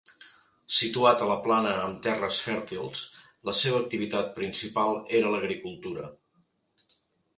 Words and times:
Situat 0.75 1.19
a 1.25 1.27
la 1.31 1.35
plana 1.47 1.73
amb 1.81 1.99
terres 2.07 2.39
fèrtils, 2.47 3.03
la 3.49 3.55
seva 3.61 3.83
activitat 3.83 4.33
principal 4.41 4.99
era 5.21 5.33
l'agricultura. 5.37 6.09